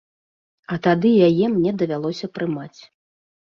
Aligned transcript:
А 0.75 0.79
тады 0.87 1.11
яе 1.27 1.51
мне 1.59 1.77
давялося 1.85 2.33
прымаць. 2.39 2.79